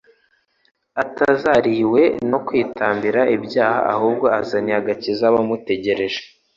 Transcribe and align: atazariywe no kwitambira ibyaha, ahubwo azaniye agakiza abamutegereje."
atazariywe 1.03 2.01
no 2.29 2.39
kwitambira 2.45 3.21
ibyaha, 3.35 3.79
ahubwo 3.93 4.25
azaniye 4.39 4.77
agakiza 4.81 5.23
abamutegereje." 5.27 6.21